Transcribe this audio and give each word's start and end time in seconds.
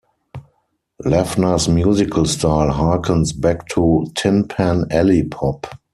Lavner's 1.03 1.67
musical 1.67 2.25
style 2.25 2.71
harkens 2.73 3.39
back 3.39 3.67
to 3.67 4.07
Tin 4.15 4.47
Pan 4.47 4.85
Alley 4.89 5.23
pop. 5.25 5.67